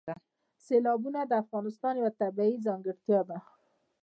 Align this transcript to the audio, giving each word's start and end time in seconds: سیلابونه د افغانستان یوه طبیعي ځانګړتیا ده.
سیلابونه 0.65 1.21
د 1.25 1.31
افغانستان 1.43 1.93
یوه 2.01 2.11
طبیعي 2.21 2.55
ځانګړتیا 2.65 3.19
ده. 3.29 3.37